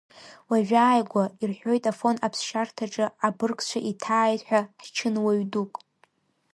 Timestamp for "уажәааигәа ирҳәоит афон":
0.49-2.15